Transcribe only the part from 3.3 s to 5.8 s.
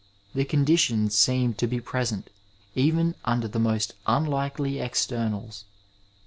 the most unlikely externals.